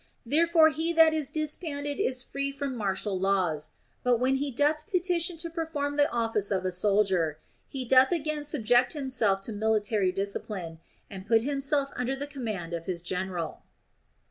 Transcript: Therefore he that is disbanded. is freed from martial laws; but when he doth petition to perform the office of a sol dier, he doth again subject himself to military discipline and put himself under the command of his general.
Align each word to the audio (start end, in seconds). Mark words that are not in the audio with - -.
Therefore 0.25 0.69
he 0.69 0.93
that 0.93 1.13
is 1.13 1.29
disbanded. 1.29 1.99
is 1.99 2.23
freed 2.23 2.53
from 2.55 2.75
martial 2.75 3.19
laws; 3.19 3.73
but 4.01 4.19
when 4.19 4.37
he 4.37 4.49
doth 4.49 4.89
petition 4.89 5.37
to 5.37 5.49
perform 5.51 5.95
the 5.95 6.09
office 6.11 6.49
of 6.49 6.65
a 6.65 6.71
sol 6.71 7.03
dier, 7.03 7.37
he 7.67 7.85
doth 7.85 8.11
again 8.11 8.43
subject 8.43 8.93
himself 8.93 9.41
to 9.41 9.51
military 9.51 10.11
discipline 10.11 10.79
and 11.07 11.27
put 11.27 11.43
himself 11.43 11.89
under 11.95 12.15
the 12.15 12.25
command 12.25 12.73
of 12.73 12.87
his 12.87 13.03
general. 13.03 13.61